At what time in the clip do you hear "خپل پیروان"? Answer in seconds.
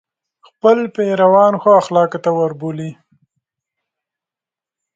0.47-1.53